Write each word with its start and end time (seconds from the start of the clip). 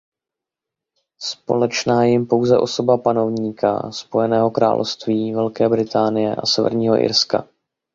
Společná 1.19 2.03
je 2.03 2.09
jim 2.09 2.25
pouze 2.27 2.57
osoba 2.57 2.97
panovníka 2.97 3.91
Spojeného 3.91 4.51
království 4.51 5.33
Velké 5.33 5.69
Británie 5.69 6.35
a 6.35 6.45
Severního 6.45 6.97
Irska. 7.03 7.47